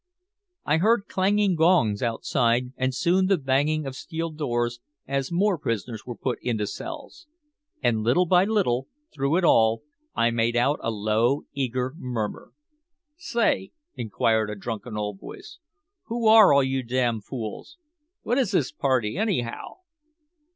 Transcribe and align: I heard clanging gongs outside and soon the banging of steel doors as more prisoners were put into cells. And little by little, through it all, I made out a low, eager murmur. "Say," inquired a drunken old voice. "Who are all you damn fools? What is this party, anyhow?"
I 0.65 0.77
heard 0.77 1.03
clanging 1.07 1.55
gongs 1.55 2.01
outside 2.01 2.73
and 2.75 2.91
soon 2.91 3.27
the 3.27 3.37
banging 3.37 3.85
of 3.85 3.95
steel 3.95 4.31
doors 4.31 4.79
as 5.07 5.31
more 5.31 5.59
prisoners 5.59 6.07
were 6.07 6.17
put 6.17 6.39
into 6.41 6.65
cells. 6.65 7.27
And 7.83 8.01
little 8.01 8.25
by 8.25 8.45
little, 8.45 8.87
through 9.13 9.37
it 9.37 9.43
all, 9.43 9.83
I 10.15 10.31
made 10.31 10.55
out 10.55 10.79
a 10.81 10.89
low, 10.89 11.43
eager 11.53 11.93
murmur. 11.95 12.51
"Say," 13.15 13.73
inquired 13.93 14.49
a 14.49 14.55
drunken 14.55 14.97
old 14.97 15.19
voice. 15.19 15.59
"Who 16.05 16.27
are 16.27 16.51
all 16.51 16.63
you 16.63 16.81
damn 16.81 17.21
fools? 17.21 17.77
What 18.23 18.39
is 18.39 18.49
this 18.53 18.71
party, 18.71 19.17
anyhow?" 19.19 19.81